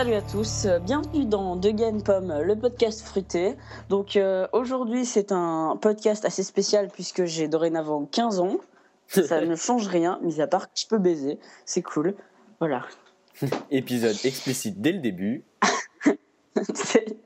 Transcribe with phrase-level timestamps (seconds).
[0.00, 3.54] salut à tous, bienvenue dans De Gain Pomme, le podcast fruité.
[3.90, 8.56] Donc euh, aujourd'hui c'est un podcast assez spécial puisque j'ai dorénavant 15 ans.
[9.08, 12.14] Ça ne change rien, mis à part que je peux baiser, c'est cool.
[12.60, 12.86] Voilà.
[13.70, 15.44] Épisode explicite dès le début.
[16.74, 17.18] c'est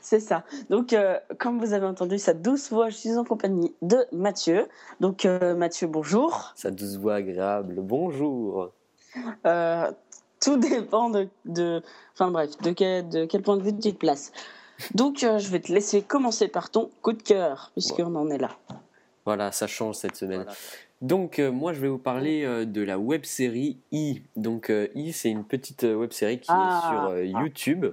[0.00, 0.44] c'est ça.
[0.70, 4.68] Donc euh, comme vous avez entendu sa douce voix, je suis en compagnie de Mathieu.
[5.00, 6.52] Donc euh, Mathieu, bonjour.
[6.54, 8.70] Sa douce voix agréable, bonjour.
[9.46, 9.90] Euh,
[10.44, 13.98] tout dépend de, de, enfin bref, de quel, de quel point de vue tu te
[13.98, 14.32] places.
[14.94, 18.38] Donc, euh, je vais te laisser commencer par ton coup de cœur, puisqu'on en est
[18.38, 18.50] là.
[19.24, 20.44] Voilà, ça change cette semaine.
[21.00, 24.22] Donc, euh, moi, je vais vous parler euh, de la web série I.
[24.36, 26.80] Donc, euh, I, c'est une petite web série qui Ah.
[26.82, 27.86] est sur euh, YouTube.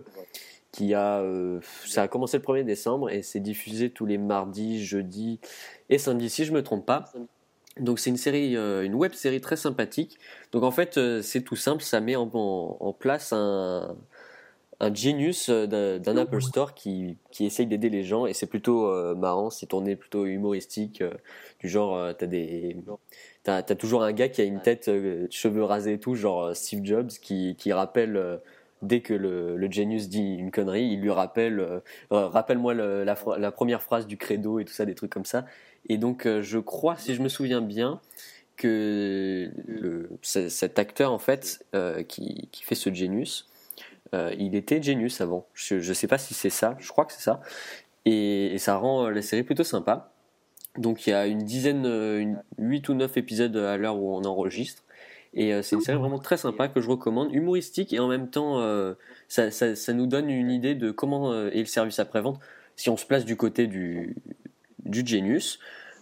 [0.72, 4.82] Qui a, euh, ça a commencé le 1er décembre et c'est diffusé tous les mardis,
[4.82, 5.42] jeudis
[5.90, 7.12] et samedis, si je me trompe pas.
[7.80, 10.18] Donc, c'est une série, euh, une web série très sympathique.
[10.52, 13.96] Donc, en fait, euh, c'est tout simple, ça met en, en- en place un,
[14.82, 18.26] un genius euh, d'un d'un Apple Store qui, qui essaye d'aider les gens.
[18.26, 21.02] Et c'est plutôt euh, marrant, c'est tourné plutôt humoristique,
[21.62, 22.76] du genre t'as des
[23.44, 24.90] t'as as toujours un gars qui a une tête,
[25.32, 28.40] cheveux rasés et tout, genre Steve Jobs qui, qui rappelle
[28.82, 33.16] dès que le, le genius dit une connerie, il lui rappelle euh, rappelle-moi le- la,
[33.38, 35.46] la première phrase du credo et tout ça, des trucs comme ça.
[35.90, 38.00] Et donc euh, je crois, si je me souviens bien,
[38.58, 39.50] que
[40.22, 43.50] cet acteur en fait euh, qui, fait ce genius,
[44.14, 45.48] euh, il était Genius avant.
[45.54, 47.42] Je ne sais pas si c'est ça, je crois que c'est ça.
[48.06, 50.12] Et, ça rend la série plutôt sympa.
[50.78, 54.24] Donc il y a une dizaine, une, 8 ou 9 épisodes à l'heure où on
[54.24, 54.84] enregistre.
[55.34, 58.62] Et c'est une série vraiment très sympa que je recommande, humoristique et en même temps
[59.28, 62.40] ça, nous donne une idée de comment est le service après-vente
[62.76, 64.16] si on se place du côté du,
[64.86, 65.60] du Genius.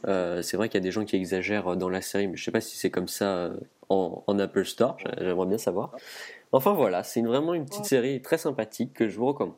[0.08, 2.44] Euh, c'est vrai qu'il y a des gens qui exagèrent dans la série, mais je
[2.44, 3.58] sais pas si c'est comme ça euh,
[3.90, 5.92] en, en Apple Store, j'aimerais bien savoir.
[6.52, 9.56] Enfin voilà, c'est vraiment une petite série très sympathique que je vous recommande.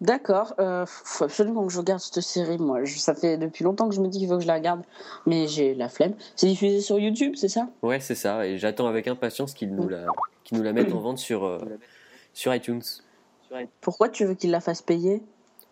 [0.00, 2.58] D'accord, euh, faut absolument que je regarde cette série.
[2.58, 4.54] Moi, Je- ça fait depuis longtemps que je me dis qu'il faut que je la
[4.54, 4.82] regarde,
[5.26, 6.14] mais j'ai la flemme.
[6.34, 7.68] C'est diffusé sur YouTube, c'est ça?
[7.82, 10.06] Ouais, c'est ça, et j'attends avec impatience qu'ils nous la,
[10.42, 11.58] qu'ils nous la mettent en vente sur, euh,
[12.32, 12.82] sur iTunes.
[13.80, 15.22] Pourquoi tu veux qu'il la fasse payer?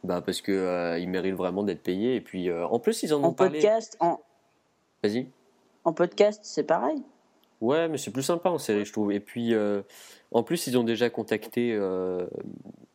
[0.03, 3.13] Bah parce que euh, ils méritent vraiment d'être payés, et puis euh, en plus ils
[3.13, 3.59] en ont En parlé.
[3.61, 4.21] podcast, en,
[5.03, 5.27] Vas-y.
[5.85, 7.03] en podcast, c'est pareil.
[7.61, 9.13] Ouais, mais c'est plus sympa en série, je trouve.
[9.13, 9.83] Et puis, euh,
[10.33, 12.31] en plus, ils ont déjà contacté le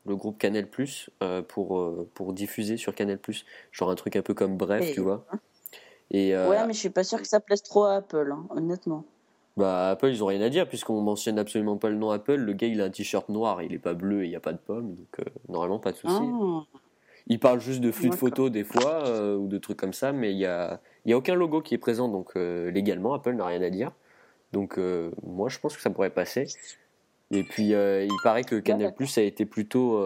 [0.08, 1.12] groupe Canal Plus
[1.48, 5.02] pour, pour diffuser sur Canal Plus, genre un truc un peu comme Bref, Et- tu
[5.02, 5.24] vois.
[6.10, 8.46] Et euh, Ouais, mais je suis pas sûr que ça plaise trop à Apple, hein,
[8.50, 9.06] honnêtement.
[9.58, 12.34] bah, Apple, ils ont rien à dire, puisqu'on mentionne absolument pas le nom Apple.
[12.36, 14.40] Le gars, il a un t-shirt noir, il est pas bleu et il n'y a
[14.40, 16.16] pas de pomme, donc normalement, pas de souci.
[16.20, 16.62] Ah.
[17.28, 20.12] Il parle juste de flux de photos des fois, euh, ou de trucs comme ça,
[20.12, 23.34] mais il y a, y a aucun logo qui est présent, donc euh, légalement, Apple
[23.34, 23.92] n'a rien à dire.
[24.52, 26.46] Donc euh, moi, je pense que ça pourrait passer.
[27.32, 28.94] Et puis, il paraît que Canal.
[28.94, 30.00] Plus a été plutôt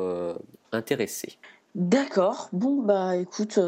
[0.72, 1.38] intéressé.
[1.76, 2.50] D'accord.
[2.54, 3.60] Bon, bah écoute,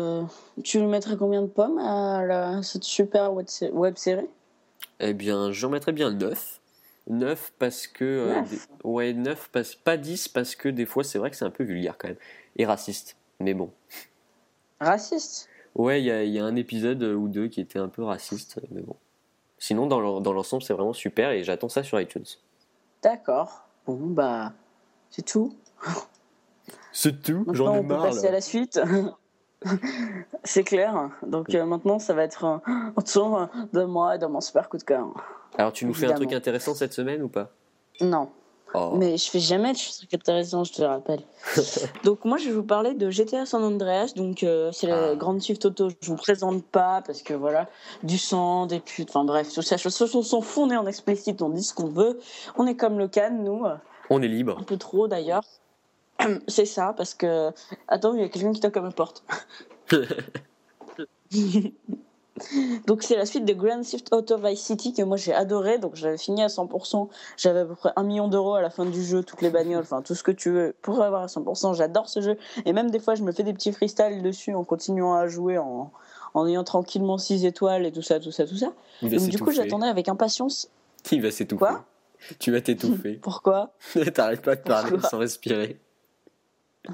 [0.64, 4.28] tu lui mettrais combien de pommes à la- cette super web sé- web série?
[5.02, 6.60] Eh bien, j'en mettrais bien 9.
[7.08, 8.42] 9 parce que...
[8.50, 9.76] des- Ouais, 9, parce...
[9.76, 12.18] pas 10 parce que des fois, c'est vrai que c'est un peu vulgaire quand même.
[12.56, 13.18] Et raciste.
[13.42, 13.72] Mais bon.
[14.80, 15.50] Raciste?
[15.76, 18.04] Ouais, il y a, il y a un épisode ou deux qui était un peu
[18.04, 18.96] raciste, mais bon.
[19.58, 22.26] Sinon, dans l'en- dans l'ensemble, c'est vraiment super et j'attends ça sur iTunes.
[23.04, 23.68] D'accord.
[23.86, 24.54] Bon, bah,
[25.10, 25.56] c'est tout.
[26.92, 28.80] C'est tout, Maintenant, on peut passer à la suite.
[30.44, 31.10] c'est clair.
[31.26, 34.78] Donc euh, maintenant, ça va être euh, autour de moi et de mon super coup
[34.78, 35.08] de cœur.
[35.58, 37.52] Alors, tu nous fais un truc intéressant cette semaine ou pas?
[38.02, 38.32] Non,
[38.74, 38.94] Oh.
[38.96, 41.22] mais je fais jamais de trucs intéressants, je te le rappelle.
[42.06, 44.14] donc moi, je vais vous parler de GTA San Andreas.
[44.16, 45.16] Donc euh, c'est la Ah.
[45.16, 45.90] grande Shift Auto.
[46.02, 47.68] Je vous présente pas parce que voilà,
[48.04, 49.78] du sang, des putes, enfin bref, tout ça.
[49.78, 52.20] Sont son fond, on est en explicite, on dit ce qu'on veut.
[52.58, 53.64] On est comme le Cannes, nous.
[54.10, 54.58] On est libre.
[54.60, 55.44] Un peu trop d'ailleurs.
[56.48, 57.52] C'est ça, parce que.
[57.88, 59.24] Attends, il y a quelqu'un qui toque à ma porte.
[62.88, 65.78] donc, c'est la suite de Grand Theft Auto Vice City que moi j'ai adoré.
[65.78, 67.08] Donc, j'avais fini à 100%.
[67.38, 69.82] J'avais à peu près un million d'euros à la fin du jeu, toutes les bagnoles,
[69.84, 71.76] enfin tout ce que tu veux pour avoir à 100%.
[71.76, 72.38] J'adore ce jeu.
[72.66, 75.58] Et même des fois, je me fais des petits freestyles dessus en continuant à jouer,
[75.58, 75.92] en,
[76.34, 78.72] en ayant tranquillement 6 étoiles et tout ça, tout ça, tout ça.
[79.02, 80.70] Il Donc, du coup, j'attendais avec impatience.
[81.12, 81.66] Il va s'étouffer.
[81.66, 81.86] Quoi?
[82.40, 83.14] Tu vas t'étouffer.
[83.22, 83.74] Pourquoi?
[84.14, 85.10] T'arrêtes pas de parler Pourquoi?
[85.10, 85.80] sans respirer.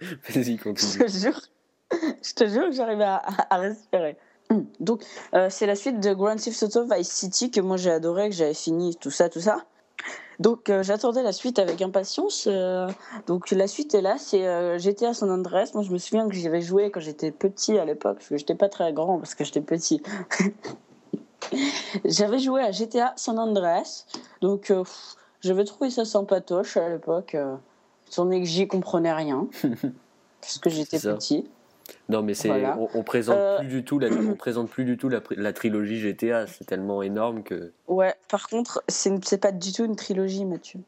[0.00, 0.98] Vas-y, Je continue.
[1.06, 1.40] te jure,
[2.22, 3.20] je te jure que j'arrive à,
[3.56, 4.16] respirer.
[4.80, 5.02] Donc,
[5.34, 8.34] euh, c'est la suite de Grand Theft Auto Vice City que moi j'ai adoré, que
[8.34, 9.64] j'avais fini, tout ça, tout ça.
[10.38, 12.46] Donc, euh, j'attendais la suite avec impatience.
[12.46, 12.88] euh,
[13.26, 15.70] donc, la suite est là, c'est GTA San Andreas.
[15.72, 18.36] Moi, je me souviens que j'y avais joué quand j'étais petit à l'époque, parce que
[18.36, 20.02] j'étais pas très grand, parce que j'étais petit.
[22.04, 24.04] J'avais joué à GTA San Andreas.
[24.42, 24.72] Donc,
[25.40, 27.36] J'avais trouvé ça sympatoche à l'époque,
[28.10, 29.46] étant donné que j'y comprenais rien,
[30.40, 31.48] parce que j'étais petit.
[32.08, 32.76] Non, mais c'est Voilà.
[32.78, 35.52] on, on présente Euh, plus du tout la, on présente plus du tout la, la
[35.52, 36.46] trilogie GTA.
[36.46, 37.72] C'est tellement énorme que.
[37.86, 40.80] Ouais, par contre, c'est pas du tout une trilogie, Mathieu.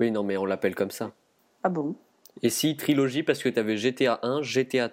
[0.00, 1.12] Oui, non, mais on l'appelle comme ça.
[1.62, 1.94] Ah bon?
[2.42, 4.90] Et si trilogie parce que tu avais GTA 1, GTA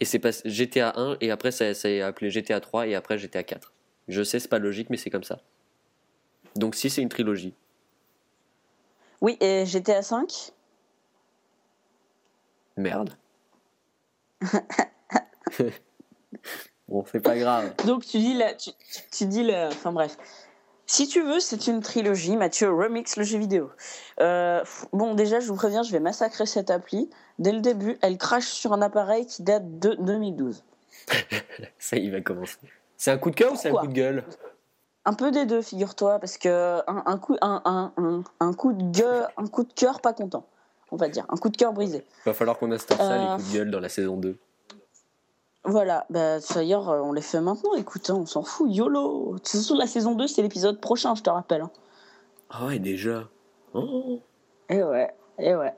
[0.00, 3.18] et c'est pas GTA 1 et après ça, ça est appelé GTA 3 et après
[3.18, 3.72] GTA 4.
[4.08, 5.40] Je sais, c'est pas logique, mais c'est comme ça.
[6.54, 7.54] Donc si c'est une trilogie.
[9.20, 10.52] Oui, et GTA 5
[12.76, 13.10] Merde.
[16.88, 17.72] bon, c'est pas grave.
[17.86, 20.16] Donc tu dis la, tu, dis la, enfin bref.
[20.88, 22.36] Si tu veux, c'est une trilogie.
[22.36, 23.70] Mathieu remix le jeu vidéo.
[24.20, 24.62] Euh,
[24.92, 27.10] bon, déjà, je vous préviens, je vais massacrer cette appli.
[27.40, 30.64] Dès le début, elle crache sur un appareil qui date de 2012.
[31.78, 32.58] Ça, il va commencer.
[32.96, 34.24] C'est un coup de cœur ou c'est un coup de gueule?
[35.04, 38.82] Un peu des deux, figure-toi, parce que un, un coup, un, un, un coup de
[38.84, 40.46] gueule, un coup de cœur pas content,
[40.92, 42.04] on va dire, un coup de cœur brisé.
[42.24, 44.36] Va falloir qu'on instaure ça, Euh, les coups de gueule, dans la saison 2.
[45.64, 49.38] Voilà, bah, d'ailleurs, euh, on les fait maintenant, écoute, hein, on s'en fout, YOLO De
[49.38, 51.62] toute façon, la saison 2, c'est l'épisode prochain, je te rappelle.
[51.62, 51.70] hein.
[52.50, 53.24] Ah ouais, déjà.
[53.74, 54.20] Oh.
[54.68, 55.74] Et ouais, et ouais.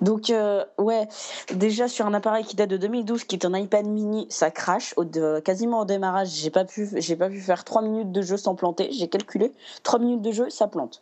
[0.00, 1.06] Donc, euh, ouais,
[1.54, 4.92] déjà sur un appareil qui date de 2012, qui est un iPad mini, ça crache.
[4.96, 8.22] Au, de- quasiment au démarrage, j'ai pas, pu, j'ai pas pu faire 3 minutes de
[8.22, 8.90] jeu sans planter.
[8.90, 9.52] J'ai calculé,
[9.84, 11.00] 3 minutes de jeu, ça plante.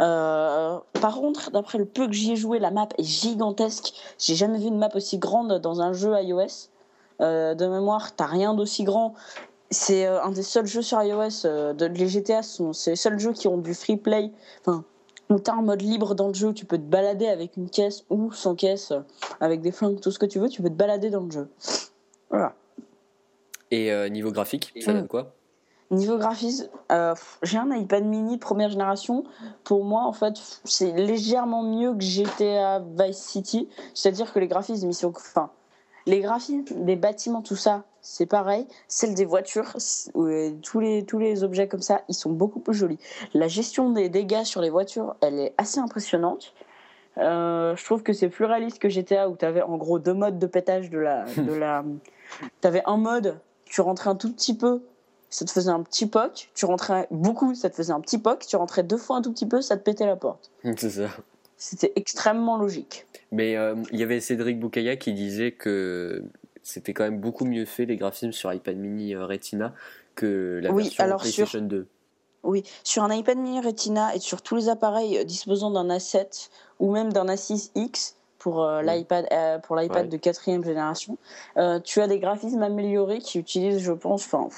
[0.00, 3.92] Euh, par contre, d'après le peu que j'y ai joué, la map est gigantesque.
[4.18, 6.68] J'ai jamais vu une map aussi grande dans un jeu iOS.
[7.20, 9.14] Euh, de mémoire, t'as rien d'aussi grand.
[9.70, 11.42] C'est euh, un des seuls jeux sur iOS.
[11.74, 14.30] de, les GTA sont c'est les seuls jeux qui ont du free play.
[14.62, 14.84] Enfin,
[15.28, 16.52] où t'as un mode libre dans le jeu.
[16.54, 18.92] Tu peux te balader avec une caisse ou sans caisse,
[19.40, 20.48] avec des flingues, tout ce que tu veux.
[20.48, 21.48] Tu peux te balader dans le jeu.
[22.30, 22.54] Voilà.
[23.70, 24.96] Et euh, niveau graphique, ça Mm.
[24.96, 25.32] donne quoi?
[25.90, 29.24] Niveau graphisme, euh, j'ai un iPad mini première génération.
[29.64, 30.34] Pour moi, en fait,
[30.64, 33.68] c'est légèrement mieux que GTA Vice City.
[33.92, 35.08] C'est-à-dire que les graphismes, ils sont.
[35.08, 35.50] Enfin,
[36.06, 38.66] les graphismes des bâtiments, tout ça, c'est pareil.
[38.86, 39.74] Celles des voitures,
[40.62, 42.98] tous, les, tous les objets comme ça, ils sont beaucoup plus jolis.
[43.34, 46.54] La gestion des dégâts sur les voitures, elle est assez impressionnante.
[47.18, 50.14] Euh, je trouve que c'est plus réaliste que GTA où tu avais en gros deux
[50.14, 51.24] modes de pétage de la.
[51.36, 51.84] De la...
[52.62, 54.84] Tu avais un mode, tu rentrais un tout petit peu,
[55.30, 56.50] ça te faisait un petit poc.
[56.54, 58.44] Tu rentrais beaucoup, ça te faisait un petit poc.
[58.46, 60.50] Tu rentrais deux fois un tout petit peu, ça te pétait la porte.
[60.76, 61.08] C'est ça.
[61.56, 63.06] C'était extrêmement logique.
[63.32, 66.24] Mais euh, il y avait Cédric Boukaya qui disait que
[66.62, 69.72] c'était quand même beaucoup mieux fait les graphismes sur iPad mini euh, Retina
[70.14, 71.86] que la Oui, version alors sur- PlayStation 2.
[72.42, 76.48] Oui, sur un iPad mini Retina et sur tous les appareils euh, disposant d'un A7
[76.78, 80.08] ou même d'un A6X pour euh, l'iPad euh, pour l'iPad Ouais.
[80.08, 81.18] de quatrième génération,
[81.58, 84.48] euh, tu as des graphismes améliorés qui utilisent, je pense, enfin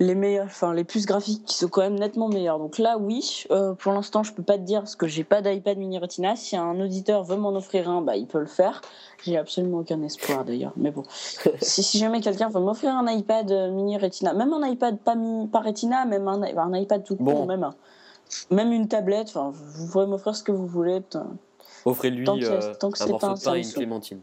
[0.00, 2.58] les meilleurs, enfin les plus graphiques qui sont quand même nettement meilleurs.
[2.58, 5.40] Donc là, oui, euh, pour l'instant, je peux pas te dire parce que j'ai pas
[5.40, 6.34] d'iPad mini Retina.
[6.34, 8.80] Si un auditeur veut m'en offrir un, bah il peut le faire.
[9.22, 11.04] J'ai absolument aucun espoir d'ailleurs, mais bon.
[11.60, 15.14] si, si jamais quelqu'un veut m'offrir un iPad euh, mini Retina, même un iPad pas,
[15.14, 17.46] mini, pas Retina, même un, un iPad tout court, Bon.
[17.46, 17.74] même, un-
[18.50, 21.00] même une tablette, enfin, vous pourrez m'offrir ce que vous voulez.
[21.84, 24.20] Offrez-lui Tant euh, tant que un c'est morceau pas un de pain et une clémentine.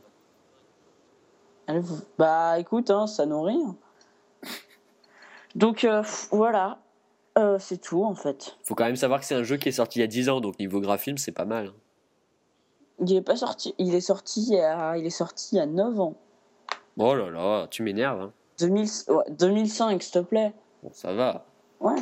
[1.67, 3.61] Allez, vous- Bah écoute, hein, ça nourrit.
[3.65, 3.75] hein.
[5.55, 6.79] Donc euh, voilà,
[7.37, 8.57] Euh, c'est tout en fait.
[8.63, 10.27] Faut quand même savoir que c'est un jeu qui est sorti il y a 10
[10.29, 11.67] ans, donc niveau graphisme, c'est pas mal.
[11.67, 11.73] hein.
[12.99, 15.99] Il est pas sorti, il est sorti a, il est sorti il y a 9
[15.99, 16.15] ans.
[16.97, 18.21] Oh là là, tu m'énerves.
[18.21, 18.33] hein.
[18.59, 20.53] 2000, ouais, 2005, s'il te plaît.
[20.83, 21.45] Bon, ça va.
[21.79, 21.95] Ouais.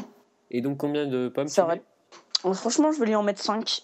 [0.51, 1.83] Et donc combien de pommes Ça tu aurait-
[2.45, 2.53] mets?
[2.55, 3.83] Franchement, je vais lui en mettre 5.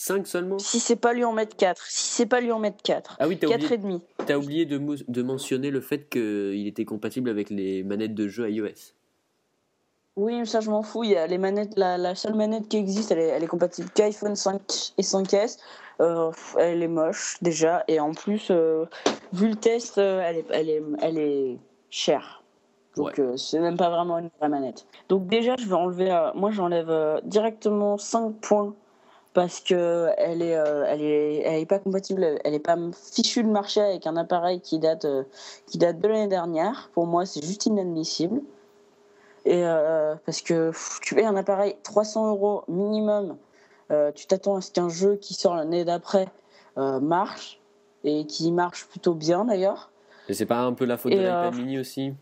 [0.00, 0.60] 5 seulement?
[0.60, 1.82] Si c'est pas lui en mettre 4.
[1.88, 3.16] Si c'est pas lui en mettre 4.
[3.18, 4.02] Ah oui, t'as 4 oublié, et demi.
[4.26, 8.94] t'as oublié de, mentionner le fait qu'il était compatible avec les manettes de jeu iOS.
[10.14, 11.02] Oui, ça je m'en fous.
[11.02, 13.48] Il y a les manettes, la, la seule manette qui existe, elle est, elle est
[13.48, 15.58] compatible qu'iPhone 5 et 5S.
[16.00, 18.84] Euh, elle est moche déjà, et en plus, euh,
[19.32, 21.58] vu le test, euh, elle est, elle est, elle est
[21.90, 22.44] chère.
[22.94, 24.86] Donc euh, c'est même pas vraiment une vraie manette.
[25.08, 28.74] Donc déjà, je vais enlever, moi j'enlève directement 5 points
[29.38, 33.44] parce que elle est, euh, elle est, elle est pas compatible, elle est pas fichue
[33.44, 35.22] de marché avec un appareil qui date, euh,
[35.68, 36.90] qui date de l'année dernière.
[36.92, 38.40] Pour moi, c'est juste inadmissible.
[39.44, 43.36] Et euh, parce que pff, tu payes un appareil 300 euros minimum,
[44.16, 46.26] tu t'attends à ce qu'un jeu qui sort l'année d'après
[46.76, 47.60] marche
[48.02, 49.92] et qui marche plutôt bien d'ailleurs.
[50.28, 52.12] Et c'est pas un peu la faute Et, de l'iPad mini aussi?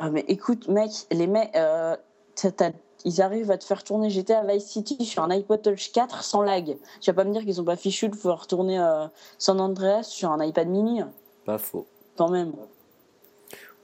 [0.00, 2.72] Ah, mais écoute, mec, les mecs, t'as-
[3.04, 6.42] ils arrivent à te faire tourner GTA Vice City sur un iPod Touch 4 sans
[6.42, 6.76] lag.
[7.00, 9.06] Tu vas pas me dire qu'ils sont pas fichus de pouvoir tourner euh,
[9.38, 11.02] San Andreas sur un iPad mini,
[11.44, 11.86] Pas faux.
[12.16, 12.52] quand même.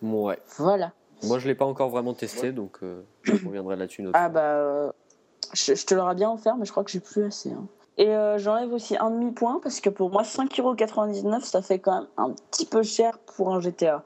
[0.03, 0.39] Ouais.
[0.59, 0.93] Voilà.
[1.25, 4.29] Moi, je l'ai pas encore vraiment testé, donc euh, je reviendrai là-dessus Ah fois.
[4.29, 4.93] bah, euh,
[5.53, 7.51] Je, je te l'aurais bien offert, mais je crois que j'ai plus assez.
[7.51, 7.67] hein.
[8.01, 12.07] Et euh, j'enlève aussi un demi-point parce que pour moi, 5,99€, ça fait quand même
[12.17, 14.05] un petit peu cher pour un GTA.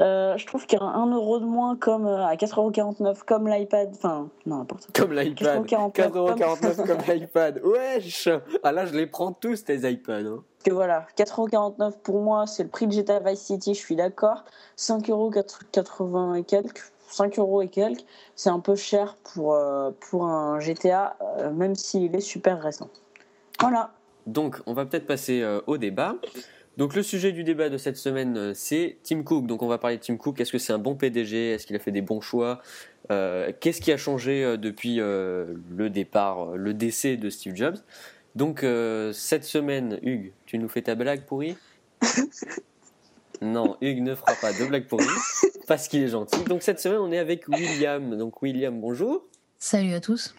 [0.00, 3.48] Euh, je trouve qu'il y a un euro de moins comme euh, à 4,49€ comme
[3.48, 3.90] l'iPad.
[3.94, 4.92] Enfin, non, n'importe quoi.
[5.04, 5.64] Comme l'iPad.
[5.66, 7.60] 4,49 4,49€ comme l'iPad.
[7.64, 8.28] Wesh
[8.62, 10.26] Ah là, je les prends tous, tes iPads.
[10.26, 10.42] hein.
[10.64, 14.44] Que voilà, 4,49€ pour moi, c'est le prix de GTA Vice City, je suis d'accord.
[14.76, 16.92] 5,80€ et quelques.
[17.10, 18.04] 5 euros et quelques,
[18.36, 21.16] c'est un peu cher pour, euh, pour un GTA,
[21.54, 22.88] même s'il est super récent.
[23.60, 23.92] Voilà.
[24.26, 26.16] Donc, on va peut-être passer au débat.
[26.78, 29.46] Donc, le sujet du débat de cette semaine, euh, c'est Tim Cook.
[29.46, 30.40] Donc, on va parler de Tim Cook.
[30.40, 32.62] Est-ce que c'est un bon PDG Est-ce qu'il a fait des bons choix?
[33.10, 37.78] Euh, Qu'est-ce qui a changé euh, depuis euh, le départ, le décès de Steve Jobs?
[38.36, 41.56] Donc, euh, cette semaine, Hugues, tu nous fais ta blague pourrie
[43.42, 45.04] Non, Hugues ne fera pas de blague pourrie
[45.66, 46.44] parce qu'il est gentil.
[46.44, 48.16] Donc, cette semaine, on est avec William.
[48.16, 49.24] Donc, William, bonjour.
[49.58, 50.34] Salut à tous.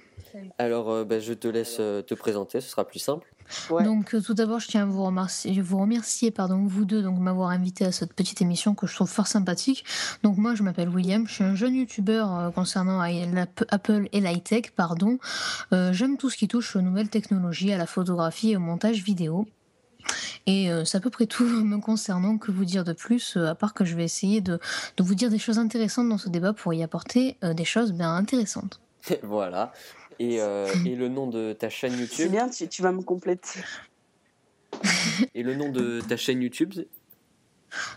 [0.58, 3.27] Alors, euh, bah, je te laisse euh, te présenter, ce sera plus simple.
[3.70, 3.84] Ouais.
[3.84, 7.20] Donc euh, tout d'abord, je tiens à vous remercier, vous remercier pardon, vous deux, donc
[7.20, 9.86] m'avoir invité à cette petite émission que je trouve fort sympathique.
[10.24, 14.72] Donc moi, je m'appelle William, je suis un jeune youtubeur euh, concernant Apple et l'high-tech,
[14.75, 15.20] pardon.
[15.74, 19.03] Euh, J'aime tout ce qui touche aux nouvelles technologies, à la photographie et au montage
[19.03, 19.48] vidéo.
[20.46, 23.48] Et euh, c'est à peu près tout me concernant que vous dire de plus, euh,
[23.48, 24.60] à part que je vais essayer de,
[24.98, 27.94] de vous dire des choses intéressantes dans ce débat pour y apporter euh, des choses
[27.94, 28.79] bien intéressantes.
[29.24, 29.72] voilà.
[30.19, 33.01] Et, euh, et le nom de ta chaîne C'est YouTube bien, tu, tu vas me
[33.01, 33.59] compléter.
[35.33, 36.88] Et le nom de ta chaîne YouTube c'est-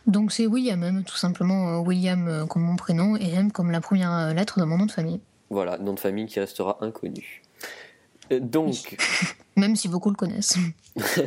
[0.06, 3.70] Donc c'est William M, tout simplement euh, William euh, comme mon prénom et M comme
[3.70, 5.20] la première euh, lettre de mon nom de famille.
[5.50, 7.42] Voilà, nom de famille qui restera inconnu.
[8.32, 8.96] Euh, Donc,
[9.56, 10.56] Même si beaucoup le connaissent.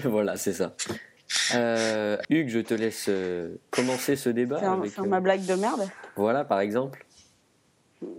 [0.04, 0.74] voilà, c'est ça.
[1.54, 3.10] Euh, Hugues, je te laisse
[3.70, 4.60] commencer ce débat.
[4.60, 7.06] Faire, avec, faire euh, ma blague de merde Voilà, par exemple.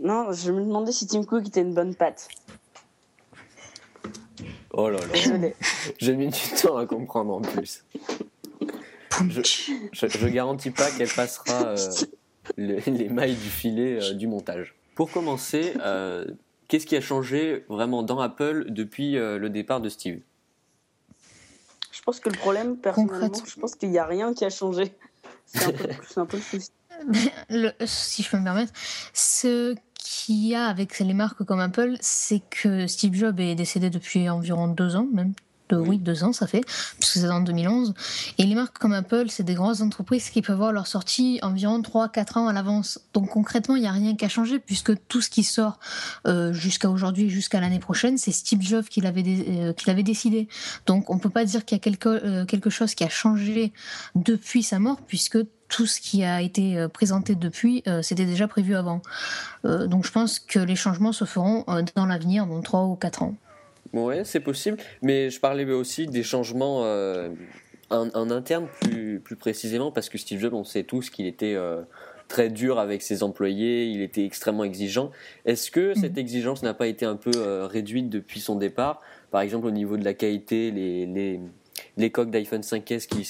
[0.00, 2.28] Non, je me demandais si Tim Cook était une bonne patte.
[4.78, 5.48] Oh là là,
[5.98, 7.84] j'ai mis du temps à comprendre en plus.
[9.30, 9.40] Je,
[9.92, 11.76] je, je garantis pas qu'elle passera euh,
[12.58, 14.74] le- les mailles du filet euh, du montage.
[14.94, 16.26] Pour commencer, euh,
[16.68, 20.20] qu'est-ce qui a changé vraiment dans Apple depuis euh, le départ de Steve?
[21.90, 24.92] Je pense que le problème, personnellement, je pense qu'il n'y a rien qui a changé.
[25.46, 26.70] C'est un peu, c'est un peu le souci.
[27.48, 28.72] Le- si je peux me permettre,
[29.14, 29.74] ce
[30.08, 34.28] qu'il y a avec les marques comme Apple, c'est que Steve Jobs est décédé depuis
[34.28, 35.34] environ deux ans, même.
[35.68, 35.98] De, Oui.
[35.98, 36.60] deux ans, ça fait,
[37.00, 37.92] puisque c'est en 2011.
[38.38, 41.80] Et les marques comme Apple, c'est des grosses entreprises qui peuvent avoir leur sortie environ
[41.80, 43.00] 3-4 ans à l'avance.
[43.14, 45.80] Donc concrètement, il n'y a rien qui a changé, puisque tout ce qui sort
[46.28, 50.04] euh, jusqu'à aujourd'hui, jusqu'à l'année prochaine, c'est Steve Jobs qui l'avait dé- euh, qui l'avait
[50.04, 50.46] décidé.
[50.86, 53.72] Donc on peut pas dire qu'il y a quelque, euh, quelque chose qui a changé
[54.14, 58.76] depuis sa mort, puisque tout ce qui a été présenté depuis, euh, c'était déjà prévu
[58.76, 59.02] avant.
[59.64, 62.94] Euh, donc je pense que les changements se feront euh, dans l'avenir, dans 3 ou
[62.94, 63.34] 4 ans.
[63.92, 67.28] Ouais, c'est possible, mais je parlais aussi des changements euh,
[67.90, 71.54] en, en interne plus, plus précisément parce que Steve Jobs, on sait tous qu'il était
[71.54, 71.82] euh,
[72.28, 75.10] très dur avec ses employés, il était extrêmement exigeant.
[75.44, 76.18] Est-ce que cette Mhm.
[76.18, 79.00] exigence n'a pas été un peu euh, réduite depuis son départ?
[79.30, 81.40] Par exemple, au niveau de la qualité, les, les,
[81.96, 83.24] les coques d'iPhone 5S qui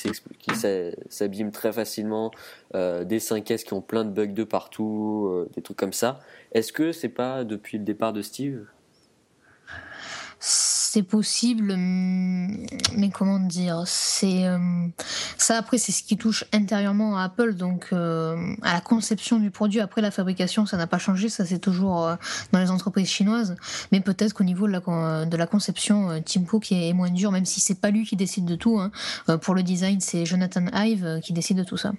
[1.09, 2.31] s'abîment très facilement,
[2.75, 6.21] euh, des 5S qui ont plein de bugs de partout, euh, des trucs comme ça.
[6.53, 8.65] Est-ce que c'est pas depuis le départ de Steve?
[10.39, 12.67] C'est possible, hum,
[12.97, 14.93] mais comment dire C'est hum,
[15.39, 19.51] ça après c'est ce qui touche intérieurement à Apple, donc euh, à la conception du
[19.51, 19.81] produit.
[19.81, 22.17] Après la fabrication, ça n'a pas changé, ça c'est toujours euh,
[22.53, 23.57] dans les entreprises chinoises.
[23.93, 27.61] Mais peut-être qu'au niveau de la conception, euh, Tim Cook est, moins dur, même si
[27.61, 28.79] c'est pas lui qui décide de tout.
[28.79, 28.91] hein.
[29.29, 31.93] Euh, pour le design, c'est Jonathan Ive euh, qui décide de tout ça.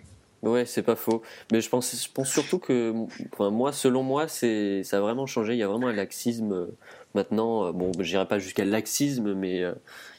[0.43, 1.23] Ouais, c'est pas faux.
[1.51, 2.93] Mais je pense, je pense surtout que,
[3.33, 5.53] enfin, moi, selon moi, c'est, ça a vraiment changé.
[5.53, 6.77] Il y a vraiment un laxisme euh,
[7.17, 7.65] maintenant.
[7.65, 9.73] Euh, Bon, j'irai pas jusqu'à laxisme, mais euh,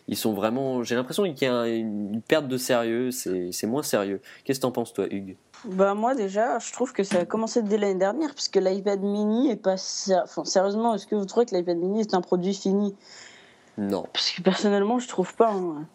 [0.08, 0.82] ils sont vraiment.
[0.82, 3.10] J'ai l'impression qu'il y a un- une perte de sérieux.
[3.10, 4.20] C'est, moins sérieux.
[4.44, 5.36] Qu'est-ce que t'en penses, toi, Hugues?
[5.64, 9.50] Bah moi déjà, je trouve que ça a commencé dès l'année dernière, puisque l'iPad mini
[9.50, 9.74] est pas...
[10.22, 12.94] Enfin, sérieusement, est-ce que vous trouvez que l'iPad mini est un produit fini?
[13.78, 14.06] Non.
[14.12, 15.52] Parce que personnellement, je trouve pas.
[15.52, 15.86] hein.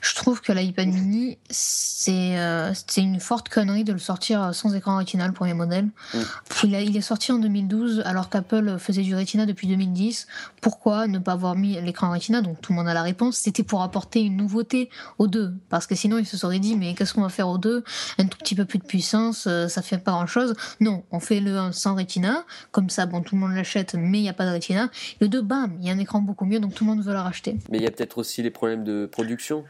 [0.00, 4.74] Je trouve que l'iPad mini, c'est euh, c'est une forte connerie de le sortir sans
[4.74, 5.88] écran rétinal pour les modèles.
[6.14, 6.18] Mm.
[6.62, 10.28] Il, a- il est sorti en 2012 alors qu'Apple faisait du rétina depuis 2010.
[10.60, 12.42] Pourquoi ne pas avoir mis l'écran rétina?
[12.42, 13.36] Donc tout le monde a la réponse.
[13.38, 15.52] C'était pour apporter une nouveauté aux deux.
[15.68, 17.82] Parce que sinon, ils se seraient dit, mais qu'est-ce qu'on va faire aux deux?
[18.18, 20.54] Un tout petit peu plus de puissance, euh, ça fait pas grand-chose.
[20.80, 22.44] Non, on fait le 1 sans rétina.
[22.70, 24.90] Comme ça, bon, tout le monde l'achète, mais il n'y a pas de rétina.
[25.20, 27.12] Le 2, bam, il y a un écran beaucoup mieux, donc tout le monde veut
[27.12, 27.31] le racheter.
[27.70, 29.64] Mais il y a peut-être aussi les problèmes de production.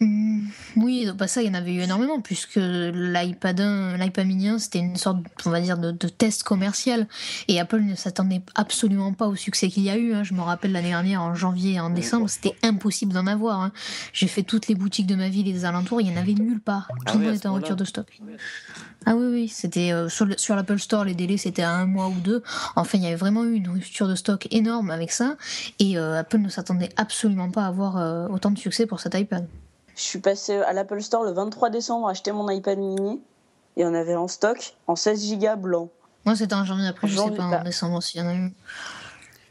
[0.00, 4.48] Mmh, oui, bah ça, il y en avait eu énormément, puisque l'iPad 1, l'iPad mini
[4.48, 7.06] 1, c'était une sorte, on va dire, de, test commercial.
[7.48, 10.14] Et Apple ne s'attendait absolument pas au succès qu'il y a eu.
[10.14, 10.24] Hein.
[10.24, 13.60] Je me rappelle l'année dernière, en janvier et en décembre, c'était impossible d'en avoir.
[13.60, 13.72] Hein.
[14.12, 16.34] J'ai fait toutes les boutiques de ma ville et des alentours, il n'y en avait
[16.34, 16.88] nulle part.
[16.90, 18.20] Ah Tout le monde était en rupture de stock.
[19.06, 22.42] Ah oui, oui, c'était euh, sur, l'Apple Store, les délais c'était un mois ou deux.
[22.74, 25.36] Enfin, il y avait vraiment eu une rupture de stock énorme avec ça.
[25.78, 29.14] Et euh, Apple ne s'attendait absolument pas à avoir euh, autant de succès pour cet
[29.14, 29.46] iPad.
[29.96, 33.20] Je suis passé à l'Apple Store le 23 décembre acheter mon iPad mini
[33.76, 35.88] et on avait en stock en 16 Go blanc.
[36.24, 38.52] Moi c'était en janvier, après je sais pas en décembre s'il y en a eu.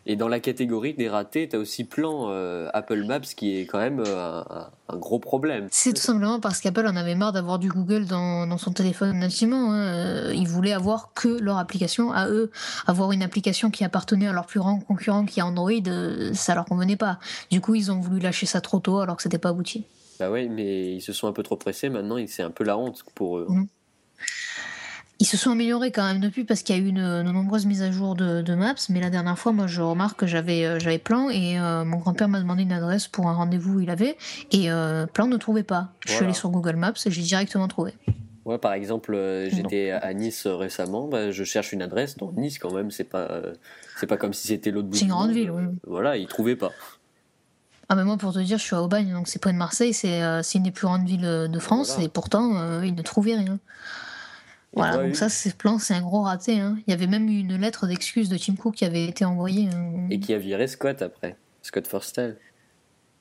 [0.05, 3.65] Et dans la catégorie des ratés, tu as aussi Plan euh, Apple Maps qui est
[3.65, 4.43] quand même euh,
[4.89, 5.67] un, gros problème.
[5.71, 9.71] C'est tout simplement parce qu'Apple en avait marre d'avoir du Google dans, son téléphone nativement.
[9.71, 9.79] Hein.
[9.79, 12.51] Euh, ils voulaient avoir que leur application à eux.
[12.85, 15.71] Avoir une application qui appartenait à leur plus grand concurrent qui est Android,
[16.33, 17.17] ça leur convenait pas.
[17.49, 19.85] Du coup, ils ont voulu lâcher ça trop tôt alors que c'était pas abouti.
[20.19, 21.89] Bah ouais, mais ils se sont un peu trop pressés.
[21.89, 23.47] Maintenant, c'est un peu la honte pour eux.
[23.49, 23.65] Mmh.
[25.19, 27.81] Ils se sont améliorés quand même depuis parce qu'il y a eu de, nombreuses mises
[27.81, 28.75] à jour de, maps.
[28.89, 31.97] Mais la dernière fois, moi, je remarque que j'avais euh, j'avais plan et euh, mon
[31.97, 34.17] grand-père m'a demandé une adresse pour un rendez-vous où il avait
[34.51, 35.93] et euh, plan ne trouvait pas.
[36.05, 37.93] Je suis allé sur Google Maps et j'ai directement trouvé.
[38.43, 39.17] Ouais, par exemple,
[39.49, 41.07] j'étais à Nice récemment.
[41.07, 42.91] Bah, je cherche une adresse dans Nice quand même.
[42.91, 43.29] C'est pas
[43.97, 44.97] c'est pas comme si c'était l'autre bout.
[44.97, 45.63] C'est une grande ville, oui.
[45.87, 46.71] Voilà, il trouvait pas.
[47.93, 49.93] Ah mais moi pour te dire, je suis à Aubagne, donc c'est près de Marseille,
[49.93, 50.19] c'est
[50.55, 53.59] une des plus grandes villes de France, et pourtant il ne trouvait rien.
[54.73, 56.59] Voilà, donc ça, c'est plan, c'est un gros raté.
[56.59, 56.79] Hein.
[56.87, 59.69] Il y avait même eu une lettre d'excuse de Tim Cook qui avait été envoyée.
[59.71, 60.07] Hein.
[60.09, 62.37] Et qui a viré Scott après, Scott Forstall.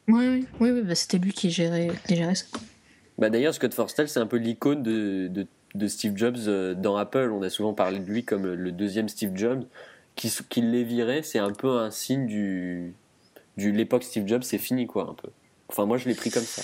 [0.09, 2.47] Oui, oui, oui, oui bah, c'était lui qui gérait, qui gérait ça.
[3.19, 5.31] Bah, D'ailleurs, Scott Forstall, c'est un peu l'icône de,
[5.75, 7.31] de, Steve Jobs euh, dans Apple.
[7.31, 9.64] On a souvent parlé de lui comme le deuxième Steve Jobs.
[10.14, 12.94] Qui, qui l'ait viré, c'est un peu un signe du,
[13.57, 15.29] du l'époque Steve Jobs, c'est fini, quoi, un peu.
[15.69, 16.62] Enfin, moi, je l'ai pris comme ça.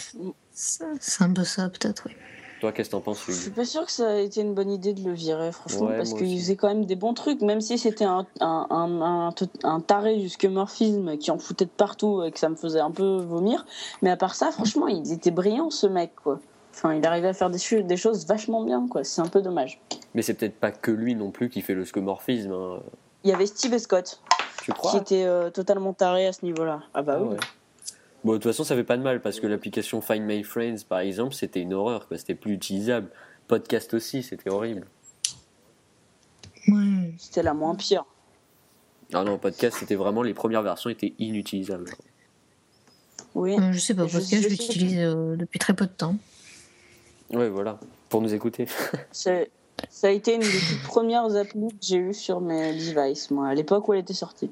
[0.52, 2.12] C'est un peu ça, peut-être, oui.
[2.60, 4.70] Toi, qu'est-ce que t'en penses, Je suis pas sûr que ça a été une bonne
[4.70, 7.78] idée de le virer, franchement, parce qu'il faisait quand même des bons trucs, même si
[7.78, 12.38] c'était un, un, un, un, taré jusque morphisme qui en foutait de partout et que
[12.38, 13.64] ça me faisait un peu vomir.
[14.02, 16.40] Mais à part ça, franchement, il était brillant, ce mec, quoi.
[16.74, 19.04] Enfin, il arrivait à faire des, des choses vachement bien, quoi.
[19.04, 19.80] C'est un peu dommage.
[20.14, 22.52] Mais c'est peut-être pas que lui non plus qui fait le scomorphisme.
[22.52, 22.80] Hein.
[23.22, 24.20] Il y avait Steve Scott.
[24.68, 26.82] Tu crois Qui était euh, totalement taré à ce niveau-là.
[26.92, 27.36] Ah bah ah oui.
[28.22, 30.84] Bon, de toute façon, ça fait pas de mal parce que l'application Find My Friends,
[30.86, 32.18] par exemple, c'était une horreur, quoi.
[32.18, 33.08] C'était plus utilisable.
[33.46, 34.86] Podcast aussi, c'était horrible.
[37.16, 38.04] C'était la moins pire.
[39.14, 41.90] Ah non, podcast, c'était vraiment les premières versions étaient inutilisables.
[43.34, 43.56] Oui.
[43.58, 46.16] Euh, je sais pas, podcast, je, l'utilise euh, depuis très peu de temps.
[47.30, 48.66] Ouais, voilà, pour nous écouter.
[49.90, 53.54] Ça a été une des premières applis que j'ai eues sur mes devices, moi, à
[53.54, 54.50] l'époque où elle était sortie.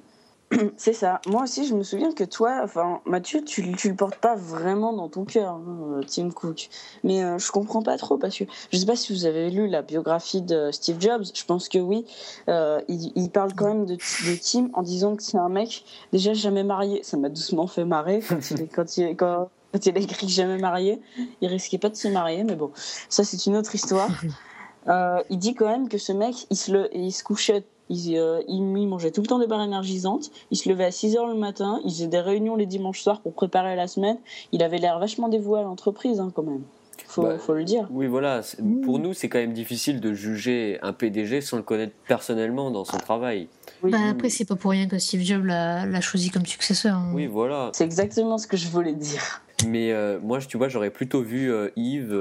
[0.76, 1.20] C'est ça.
[1.26, 4.92] Moi aussi, je me souviens que toi, enfin, Mathieu, tu, tu le portes pas vraiment
[4.92, 6.68] dans ton cœur, hein, Tim Cook.
[7.02, 9.66] Mais euh, je comprends pas trop parce que je sais pas si vous avez lu
[9.68, 11.24] la biographie de Steve Jobs.
[11.34, 12.04] Je pense que oui.
[12.48, 13.96] Euh, il, parle quand même de,
[14.40, 17.02] Tim en disant que c'est un mec déjà jamais marié.
[17.02, 19.48] Ça m'a doucement fait marrer quand il, quand il, quand,
[19.84, 21.00] il a écrit jamais marié.
[21.40, 22.70] Il risquait pas de se marier, mais bon,
[23.08, 24.10] ça c'est une autre histoire.
[24.88, 28.42] Euh, il dit quand même que ce mec, il se, le, il se couchait euh,
[28.49, 30.31] il, mangeait tout le temps des barres énergisantes.
[30.51, 31.81] Il se levait à 6 h le matin.
[31.85, 34.18] Il faisait des réunions les dimanches soirs pour préparer la semaine.
[34.53, 36.62] Il avait l'air vachement dévoué à l'entreprise, hein, quand même.
[37.07, 37.87] Faut, bah, faut le dire.
[37.90, 38.40] Oui, voilà.
[38.83, 42.85] Pour nous, c'est quand même difficile de juger un PDG sans le connaître personnellement dans
[42.85, 43.49] son travail.
[43.83, 46.96] Bah, après, c'est pas pour rien que Steve Jobs l'a choisi comme successeur.
[46.96, 47.12] Hein.
[47.14, 47.70] Oui, voilà.
[47.75, 49.42] C'est exactement ce que je voulais dire.
[49.66, 52.14] Mais euh, moi, tu vois, j'aurais plutôt vu euh, Yves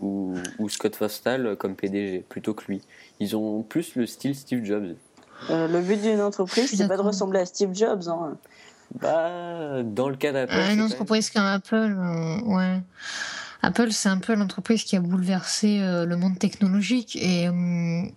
[0.00, 2.82] ou, ou, Scott Fostal comme PDG plutôt que lui.
[3.20, 4.94] Ils ont plus le style Steve Jobs.
[5.50, 8.08] Euh, le but d'une entreprise, c'est pas de ressembler à Steve Jobs.
[8.08, 8.36] Hein.
[9.00, 10.54] Bah, dans le cas d'Apple.
[10.72, 12.80] une entreprise comme Apple, euh, ouais.
[13.62, 17.48] Apple, c'est un peu l'entreprise qui a bouleversé euh, le monde technologique et,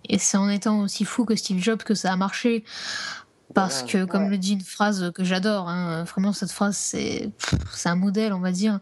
[0.08, 2.64] et c'est en étant aussi fou que Steve Jobs que ça a marché.
[3.54, 7.32] Parce que, comme le dit une phrase que j'adore, hein, vraiment cette phrase, c'est
[7.84, 8.80] un modèle, on va dire.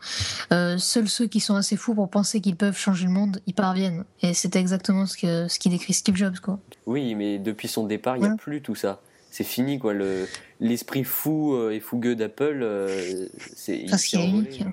[0.53, 3.53] Euh, seuls ceux qui sont assez fous pour penser qu'ils peuvent changer le monde y
[3.53, 4.05] parviennent.
[4.23, 6.59] Et c'est exactement ce que ce qui décrit Steve Jobs, quoi.
[6.87, 9.01] Oui, mais depuis son départ, il n'y a plus tout ça.
[9.31, 9.95] C'est fini, quoi.
[10.61, 13.87] L'esprit fou euh, et fougueux d'Apple, euh, c'est.
[13.89, 14.65] Parce qu'il est unique.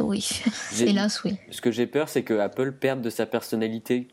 [0.00, 0.42] oui,
[0.80, 1.36] hélas, oui.
[1.50, 4.08] Ce que j'ai peur, c'est que Apple perde de sa personnalité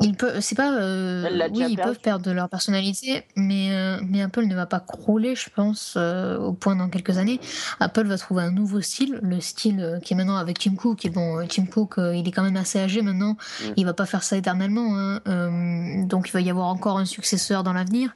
[0.00, 4.44] ils peuvent, c'est pas, euh, oui, ils peuvent perdre leur personnalité, mais, euh, mais Apple
[4.44, 7.40] ne va pas crouler, je pense, euh, au point dans quelques années.
[7.80, 11.04] Apple va trouver un nouveau style, le style qui est maintenant avec Tim Cook.
[11.04, 13.36] Et bon, Tim Cook, il est quand même assez âgé maintenant.
[13.60, 13.64] Mm.
[13.76, 16.04] Il va pas faire ça éternellement, hein.
[16.04, 18.14] donc il va y avoir encore un successeur dans l'avenir.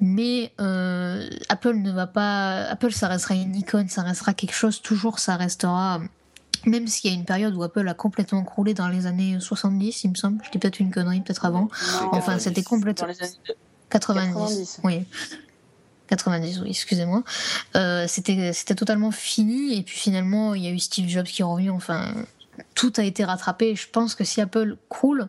[0.00, 2.64] Mais euh, Apple ne va pas.
[2.64, 4.82] Apple, ça restera une icône, ça restera quelque chose.
[4.82, 6.00] Toujours, ça restera.
[6.66, 10.04] Même s'il y a une période où Apple a complètement croulé dans les années 70,
[10.04, 10.42] il me semble.
[10.44, 11.68] Je dis peut-être une connerie, peut-être avant.
[12.12, 13.06] enfin, c'était complètement.
[13.06, 13.40] 90.
[13.90, 14.80] 90.
[14.84, 15.06] Oui.
[16.08, 17.22] 90, oui, excusez-moi.
[17.76, 19.78] Euh, c'était, c'était totalement fini.
[19.78, 21.70] Et puis finalement, il y a eu Steve Jobs qui est revenu.
[21.70, 22.12] Enfin,
[22.74, 23.74] tout a été rattrapé.
[23.74, 25.28] Je pense que si Apple croule,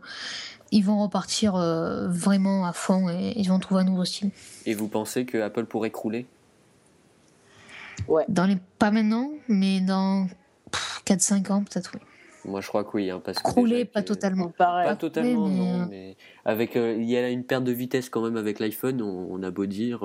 [0.71, 4.31] ils vont repartir euh, vraiment à fond et ils vont trouver un nouveau style.
[4.65, 6.25] Et vous pensez que Apple pourrait crouler?
[8.07, 8.25] Ouais.
[8.27, 8.57] Dans les...
[8.77, 10.27] Pas maintenant, mais dans
[11.05, 12.01] 4-5 ans, peut-être, oui.
[12.45, 13.09] Moi, je crois que oui.
[13.09, 14.49] Hein, parce Crouler, pas totalement.
[14.49, 15.87] Pas totalement, non.
[15.89, 16.15] Mais
[16.45, 19.49] avec, euh, il y a une perte de vitesse quand même avec l'iPhone, on, a
[19.49, 20.03] beau dire.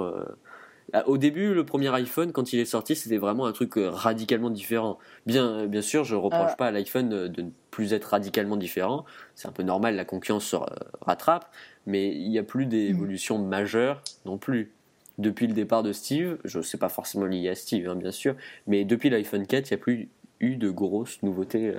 [0.92, 3.90] Ah, au début, le premier iPhone, quand il est sorti, c'était vraiment un truc euh,
[3.90, 4.98] radicalement différent.
[5.26, 8.06] Bien, euh, bien sûr, je ne reproche pas à l'iPhone euh, de ne plus être
[8.06, 9.04] radicalement différent.
[9.36, 10.56] C'est un peu normal, la concurrence se
[11.00, 11.48] rattrape,
[11.86, 13.46] mais il n'y a plus d'évolution mm.
[13.46, 14.72] majeure non plus.
[15.18, 18.10] Depuis le départ de Steve, je ne sais pas forcément lié à Steve, hein, bien
[18.10, 18.34] sûr,
[18.66, 20.08] mais depuis l'iPhone 4, il n'y a plus
[20.40, 21.74] eu de grosses nouveautés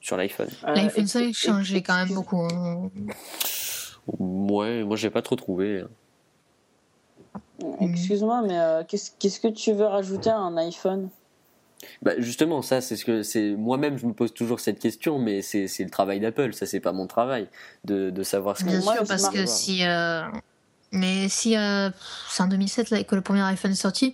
[0.00, 0.48] sur l'iPhone.
[0.66, 2.42] L'iPhone 5 a changé quand même beaucoup.
[2.42, 2.90] Hein.
[4.18, 5.80] Ouais, moi j'ai pas trop trouvé.
[5.80, 5.88] Hein.
[7.62, 7.92] Mm.
[7.92, 11.10] Excuse-moi, mais euh, qu'est-ce que tu veux rajouter à un iPhone?
[12.02, 13.52] Bah justement, ça, c'est ce que c'est.
[13.56, 16.52] Moi-même, je me pose toujours cette question, mais c'est le travail d'Apple.
[16.52, 17.48] Ça, c'est pas mon travail
[17.84, 18.68] de, de savoir ce que.
[18.68, 20.22] Bien sûr, parce que si euh,
[20.92, 21.90] mais si euh,
[22.28, 24.12] c'est en 2007 là, que le premier iPhone est sorti,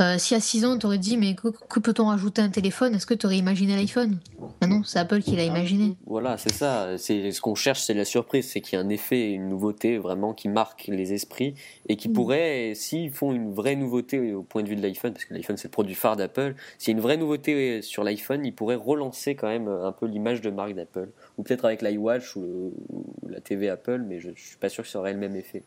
[0.00, 3.14] euh, si à 6 ans t'aurais dit mais que, peut-on rajouter un téléphone, est-ce que
[3.14, 4.18] tu aurais imaginé l'iPhone?
[4.60, 5.96] Ben Non, c'est Apple qui l'a imaginé.
[6.06, 6.96] Voilà, c'est ça.
[6.96, 9.98] C'est ce qu'on cherche, c'est la surprise, c'est qu'il y a un effet, une nouveauté
[9.98, 11.54] vraiment qui marque les esprits
[11.88, 12.12] et qui mm.
[12.12, 15.56] pourrait, s'ils font une vraie nouveauté au point de vue de l'iPhone, parce que l'iPhone
[15.56, 18.76] c'est le produit phare d'Apple, s'il y a une vraie nouveauté sur l'iPhone, ils pourraient
[18.76, 23.04] relancer quand même un peu l'image de marque d'Apple, ou peut-être avec l'iWatch ou, ou,
[23.28, 25.64] la TV Apple, mais je, je suis pas sûr que ça aurait le même effet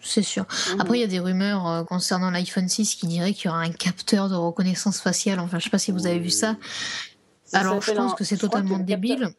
[0.00, 0.44] c'est sûr.
[0.44, 0.80] Mhm.
[0.80, 3.60] Après, il y a des rumeurs euh, concernant l'iPhone 6 qui diraient qu'il y aura
[3.60, 5.40] un capteur de reconnaissance faciale.
[5.40, 6.56] Enfin, je sais pas si vous avez vu ça.
[7.52, 9.30] Alors, je pense que c'est totalement débile.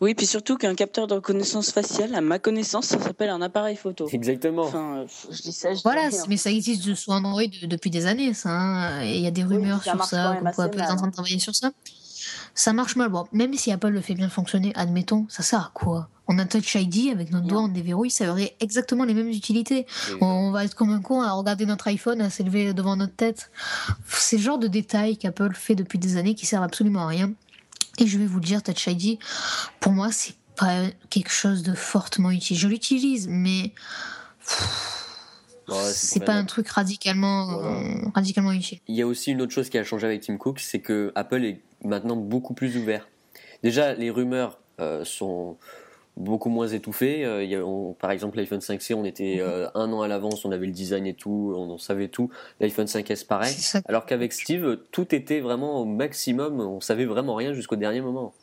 [0.00, 3.74] Oui, puis surtout qu'un capteur de reconnaissance faciale, à ma connaissance, ça s'appelle un appareil
[3.74, 4.08] photo.
[4.12, 4.62] Exactement.
[4.62, 8.50] Enfin, je dis ça, je voilà, mais ça existe sous Android depuis des années, ça.
[8.50, 9.02] Hein.
[9.02, 11.40] Et il y a des rumeurs sur ça, qu'on Apple est en train de travailler
[11.40, 11.72] sur ça.
[12.54, 13.08] Ça marche mal.
[13.08, 16.08] Bon, même si Apple le fait bien fonctionner, admettons, ça sert à quoi?
[16.28, 19.86] On a Touch ID avec notre doigt, on déverrouille, ça aurait exactement les mêmes utilités.
[20.20, 23.50] On va être comme un con à regarder notre iPhone, à s'élever devant notre tête.
[24.06, 27.32] C'est le genre de détails qu'Apple fait depuis des années qui servent absolument à rien.
[27.98, 29.18] Et je vais vous le dire, Touch ID,
[29.80, 32.58] pour moi, c'est pas quelque chose de fortement utile.
[32.58, 33.72] Je l'utilise, mais
[35.92, 37.62] c'est pas un truc radicalement,
[38.14, 38.80] radicalement utile.
[38.86, 41.10] Il y a aussi une autre chose qui a changé avec Tim Cook, c'est que
[41.14, 43.08] Apple est maintenant beaucoup plus ouvert.
[43.62, 45.56] Déjà, les rumeurs euh, sont
[46.18, 47.24] beaucoup moins étouffé.
[47.24, 49.42] Euh, par exemple, l'iPhone 5C, on était mhm.
[49.42, 52.30] euh, un an à l'avance, on avait le design et tout, on en savait tout.
[52.60, 53.54] L'iPhone 5S, pareil.
[53.86, 58.34] Alors qu'avec Steve, tout était vraiment au maximum, on savait vraiment rien jusqu'au dernier moment.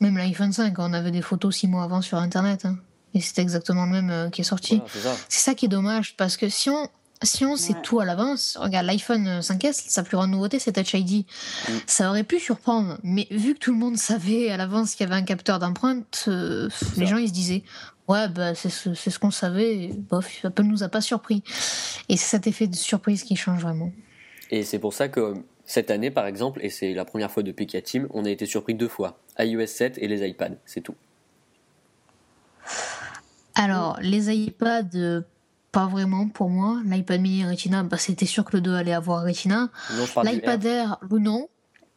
[0.00, 2.64] Même l'iPhone 5, on avait des photos six mois avant sur Internet.
[2.66, 2.76] Hein.
[3.14, 4.80] Et c'est exactement le même euh, qui est sorti.
[5.28, 5.54] c'est ça.
[5.54, 6.88] qui est dommage, parce que si on,
[7.22, 10.94] si on sait tout à l'avance, regarde l'iPhone 5S, sa plus grande nouveauté c'est Touch
[10.94, 11.24] ID.
[11.68, 11.72] Mm.
[11.86, 15.10] Ça aurait pu surprendre, mais vu que tout le monde savait à l'avance qu'il y
[15.10, 17.62] avait un capteur d'empreinte, euh, les gens ils se disaient
[18.08, 21.42] ouais bah c'est ce, ce qu'on savait, bof, Apple nous a pas surpris.
[22.08, 23.92] Et c'est cet effet de surprise qui change vraiment.
[24.50, 27.66] Et c'est pour ça que cette année par exemple, et c'est la première fois depuis
[27.66, 30.56] qu'il y a Team, on a été surpris deux fois, iOS 7 et les iPads,
[30.64, 30.94] c'est tout.
[33.54, 35.24] Alors, les iPads,
[35.72, 36.80] pas vraiment pour moi.
[36.84, 39.70] L'iPad mini Retina, bah, c'était sûr que le 2 allait avoir Retina.
[40.24, 41.48] L'iPad Air, le nom.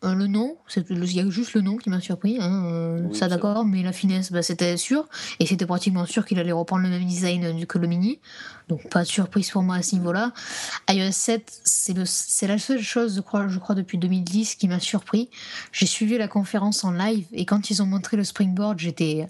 [0.04, 0.58] Euh, le nom,
[0.90, 3.92] il y a juste le nom qui m'a surpris, hein, euh, ça d'accord, mais la
[3.92, 5.08] finesse, bah, c'était sûr,
[5.40, 8.20] et c'était pratiquement sûr qu'il allait reprendre le même design que le mini,
[8.68, 10.34] donc pas de surprise pour moi à ce niveau-là.
[10.90, 15.30] iOS 7, c'est la seule chose, je crois, je crois depuis 2010 qui m'a surpris.
[15.72, 19.28] J'ai suivi la conférence en live, et quand ils ont montré le Springboard, j'étais...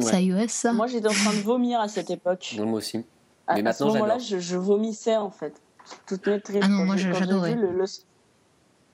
[0.00, 0.72] C'est iOS ça?
[0.72, 2.56] Moi j'étais en train de vomir à cette époque.
[2.58, 3.04] moi aussi.
[3.48, 5.60] Mais à, ce moment-là, je, vomissais en fait.
[6.06, 6.62] Toute maîtrise.
[6.62, 7.56] Ah non, moi j'adorais.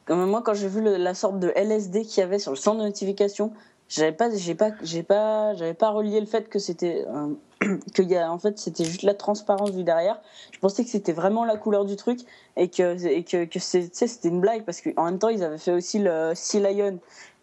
[0.08, 2.84] Moi, quand j'ai vu la sorte de LSD qu'il y avait sur le centre de
[2.84, 3.52] notification,
[3.90, 7.34] j'avais pas, j'ai pas, j'ai pas, j'avais pas relié le fait que c'était, euh,
[7.94, 10.20] que y a, en fait, c'était juste la transparence du derrière.
[10.52, 12.20] Je pensais que c'était vraiment la couleur du truc
[12.56, 15.72] et que, et que, que c'était une blague parce qu'en même temps, ils avaient fait
[15.72, 16.98] aussi le Sea Lion.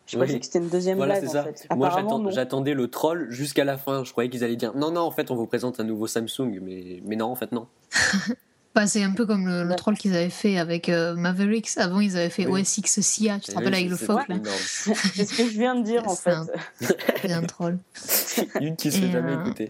[0.08, 1.26] Je pensais que c'était une deuxième blague.
[1.26, 1.68] En fait.
[1.76, 4.04] Moi, j'attendais le troll jusqu'à la fin.
[4.04, 6.60] Je croyais qu'ils allaient dire non, non, en fait, on vous présente un nouveau Samsung,
[6.62, 7.68] mais, mais non, en fait, non.
[8.76, 11.78] bah, c'est un peu comme le, troll qu'ils avaient fait avec euh, Mavericks.
[11.78, 13.40] Avant, ils avaient fait OS X SIA.
[13.40, 16.38] Tu te rappelles avec le phoque C'est ce que je viens de dire, en fait.
[17.22, 17.78] C'est un troll.
[18.62, 19.70] Une qui ne s'est jamais euh, écoutée.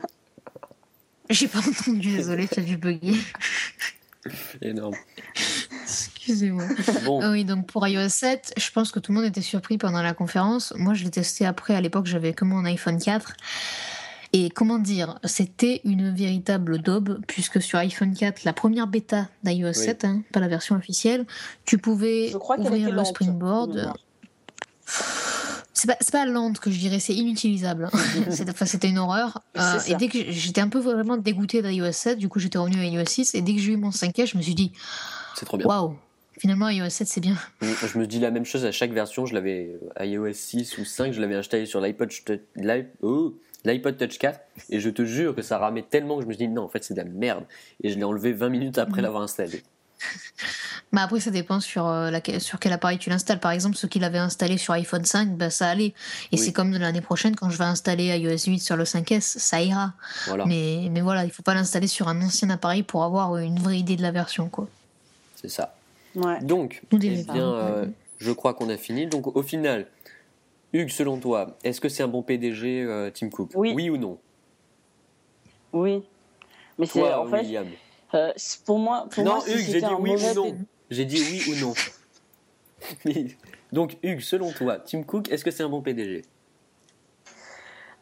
[1.30, 3.20] J'ai pas entendu, désolé, tu as dû bugger.
[4.62, 4.96] Énorme.
[5.84, 6.66] Excusez-moi.
[7.06, 9.78] Bon, Ah oui, donc pour iOS 7, je pense que tout le monde était surpris
[9.78, 10.74] pendant la conférence.
[10.78, 11.76] Moi, je l'ai testé après.
[11.76, 13.34] À l'époque, j'avais que mon iPhone 4.
[14.34, 19.72] Et comment dire, c'était une véritable daube, puisque sur iPhone 4, la première bêta d'iOS
[19.74, 21.26] 7, hein, pas la version officielle,
[21.64, 23.08] tu pouvais Je crois qu'elle ouvrir le lente.
[23.08, 23.94] springboard.
[25.80, 27.86] C'est pas, pas lente que je dirais, c'est inutilisable.
[27.94, 27.98] hein.
[28.66, 29.42] C'était- une horreur.
[29.58, 32.80] Euh, et dès que j'étais un peu vraiment dégoûté d'iOS 7, du coup j'étais revenu
[32.80, 33.36] à iOS 6.
[33.36, 34.72] Et dès que j'ai eu mon 5S, je me suis dit,
[35.36, 35.68] c'est trop bien.
[35.68, 35.96] waouh,
[36.40, 37.36] finalement iOS 7 c'est bien.
[37.62, 39.26] Je me dis la même chose à chaque version.
[39.28, 42.10] Je l'avais à iOS 6 ou 5, je l'avais installé sur l'iPod
[43.04, 43.36] oh,
[43.66, 46.48] l'iPod Touch 4 et je te jure que ça ramait tellement que je me suis
[46.48, 47.44] dit non, en fait c'est de la merde.
[47.84, 49.04] Et je l'ai enlevé 20 minutes après Mhm.
[49.04, 49.62] l'avoir installé.
[50.94, 53.40] Bah après, ça dépend sur, euh, laquelle- sur quel appareil tu l'installes.
[53.40, 55.88] Par exemple, ceux qui l'avaient installé sur iPhone 5, bah, ça allait.
[55.88, 55.94] Et
[56.34, 56.38] Oui.
[56.38, 59.94] c'est comme l'année prochaine, quand je vais installer iOS 8 sur le 5S, ça ira.
[60.28, 63.60] Voilà, Mais, mais voilà, il faut pas l'installer sur un ancien appareil pour avoir une
[63.60, 64.48] vraie idée de la version.
[64.50, 64.68] Quoi.
[65.36, 65.76] c'est ça.
[66.16, 66.40] Ouais.
[66.42, 67.86] Donc, eh bien, euh,
[68.18, 69.06] je crois qu'on a fini.
[69.08, 69.88] Donc au final,
[70.74, 73.52] Hugues, selon toi, est-ce que c'est un bon PDG euh, Tim Cook?
[73.56, 73.90] Oui.
[73.90, 74.18] ou non?
[75.74, 76.02] Oui.
[76.80, 77.68] Mais c'est en fait, William.
[78.14, 78.32] Euh,
[78.66, 80.52] pour moi, pour non, moi, si Hugues, j'ai dit un oui ou non.
[80.52, 80.58] P-
[80.90, 81.74] J'ai dit oui ou non.
[83.72, 86.24] Donc Hugues, selon toi, Tim Cook, est-ce que c'est un bon PDG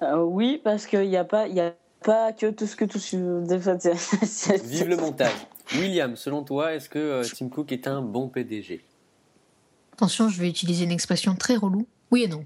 [0.01, 2.99] Euh, oui, parce qu'il n'y a pas, il a pas que tout ce que tout
[4.63, 5.31] Vive le montage.
[5.73, 8.83] William, selon toi, est-ce que euh, Tim Cook est un bon PDG
[9.93, 11.87] Attention, je vais utiliser une expression très relou.
[12.11, 12.45] Oui et non.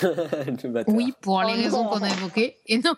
[0.86, 2.94] Oui pour les Oh raisons qu'on a évoquées, et non,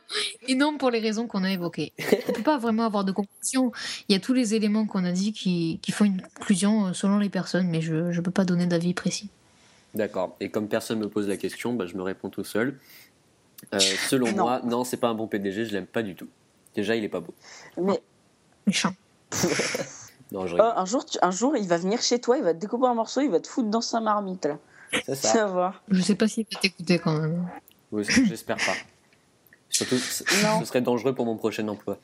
[0.47, 1.93] et non pour les raisons qu'on a évoquées.
[2.29, 3.73] On peut pas vraiment avoir de conclusion.
[4.09, 6.93] Il y a tous les éléments qu'on a dit qui, qui font une conclusion euh,
[6.93, 9.31] selon les personnes, mais je ne peux pas donner d'avis précis.
[9.95, 10.37] D'accord.
[10.41, 12.79] Et comme personne me pose la question, bah, je me réponds tout seul.
[13.75, 14.43] Euh, selon Non.
[14.45, 16.29] moi, non, c'est pas un bon PDG, je l'aime pas du tout.
[16.75, 17.35] Déjà, il est pas beau.
[17.81, 18.01] Mais
[18.67, 18.95] Méchant.
[20.33, 20.73] Non, je oh, rigole.
[20.77, 22.95] un jour, tu- un jour, il va venir chez toi, il va te découper un
[22.95, 24.57] morceau, il va te foutre dans sa marmite là.
[24.92, 25.46] C'est Tu ça.
[25.46, 25.83] vas voir.
[25.88, 27.48] Je sais pas s'il va t'écouter quand même.
[27.90, 28.74] Oui, J'espère pas.
[29.68, 29.94] Surtout,
[30.42, 30.61] Non.
[30.61, 31.98] ce serait dangereux pour mon prochain emploi.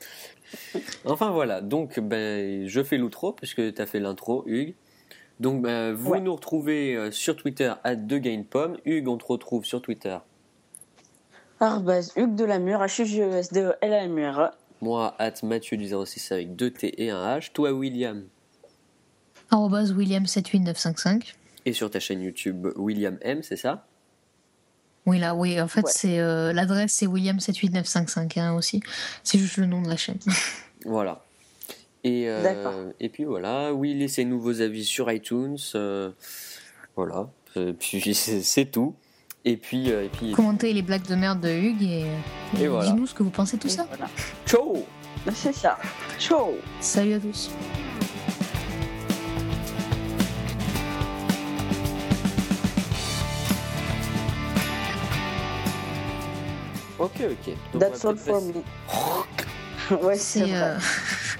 [1.05, 4.73] Enfin voilà, donc ben, je fais l'outro, puisque tu as fait l'intro, Hugues.
[5.39, 6.19] Donc ben, vous Ouais.
[6.19, 8.77] nous retrouvez euh, sur Twitter à DeGainPom.
[8.85, 10.17] Hugues, on te retrouve sur Twitter.
[11.59, 14.17] Arbaz, Hugues de la Mure, h u g e s d e l a m
[14.19, 17.51] r Moi, at Mathieu du 06 avec 2 T et un H.
[17.53, 18.23] Toi, William?
[19.51, 21.33] Arrobase William78955.
[21.65, 23.85] Et sur ta chaîne YouTube, William M, c'est ça?
[25.05, 25.91] Oui, là, oui, en fait, Ouais.
[25.93, 28.81] c'est euh, l'adresse, c'est William78955 hein, aussi.
[29.23, 30.19] C'est juste le nom de la chaîne.
[30.85, 31.25] Voilà.
[32.05, 32.73] Et, euh, D'accord.
[33.01, 35.57] et puis voilà, oui, laissez nous vos avis sur iTunes.
[35.75, 36.11] euh,
[36.95, 37.29] voilà.
[37.79, 38.95] Puis c'est tout.
[39.43, 42.05] Et puis, euh, et puis Commentez les blagues de merde de Hugues et,
[42.57, 42.89] et Et voilà.
[42.91, 43.85] dis-nous ce que vous pensez de tout ça.
[43.89, 44.09] Voilà.
[44.45, 44.85] ciao
[45.33, 45.77] C'est ça.
[46.17, 46.51] Ciao.
[46.79, 47.49] Salut à tous.
[56.99, 57.53] Ok, ok.
[57.73, 58.53] Donc, That's all for me.
[60.03, 60.77] ouais, c'est euh,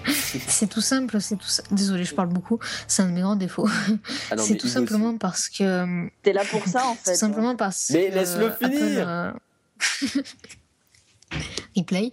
[0.48, 1.48] c'est tout simple, c'est tout.
[1.72, 2.60] Désolé, je parle beaucoup.
[2.88, 3.68] C'est un de mes grands défauts.
[4.32, 7.12] Ah c'est tout simplement parce que euh, T'es là pour ça en fait.
[7.14, 9.10] tout simplement parce Mais laisse-le Apple, finir.
[9.10, 9.32] euh,
[11.76, 12.12] Replay.